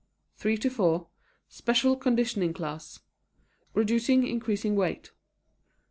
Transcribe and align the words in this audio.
3:00 0.39 0.59
to 0.61 0.69
4:00 0.71 1.07
Special 1.47 1.95
Conditioning 1.95 2.53
Class 2.55 3.01
(Reducing, 3.75 4.25
Increasing 4.25 4.75
Weight). 4.75 5.11